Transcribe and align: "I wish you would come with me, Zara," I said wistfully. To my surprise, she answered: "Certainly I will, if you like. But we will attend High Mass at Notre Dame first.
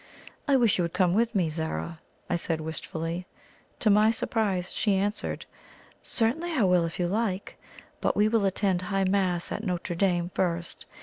"I 0.47 0.55
wish 0.55 0.79
you 0.79 0.83
would 0.83 0.93
come 0.93 1.13
with 1.13 1.35
me, 1.35 1.47
Zara," 1.47 1.99
I 2.27 2.35
said 2.35 2.59
wistfully. 2.59 3.27
To 3.81 3.91
my 3.91 4.09
surprise, 4.09 4.71
she 4.71 4.95
answered: 4.95 5.45
"Certainly 6.01 6.53
I 6.53 6.63
will, 6.63 6.85
if 6.85 6.97
you 6.99 7.05
like. 7.07 7.59
But 7.99 8.15
we 8.15 8.27
will 8.27 8.45
attend 8.45 8.81
High 8.81 9.03
Mass 9.03 9.51
at 9.51 9.63
Notre 9.63 9.93
Dame 9.93 10.31
first. 10.33 10.87